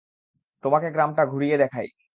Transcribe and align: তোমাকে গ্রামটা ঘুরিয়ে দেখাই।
তোমাকে 0.63 0.87
গ্রামটা 0.91 1.23
ঘুরিয়ে 1.25 1.55
দেখাই। 1.57 1.87